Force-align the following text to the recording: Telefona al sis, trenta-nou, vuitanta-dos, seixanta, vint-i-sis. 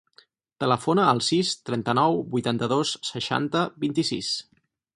Telefona 0.63 1.03
al 1.09 1.21
sis, 1.25 1.51
trenta-nou, 1.69 2.17
vuitanta-dos, 2.37 2.95
seixanta, 3.11 3.65
vint-i-sis. 3.85 4.33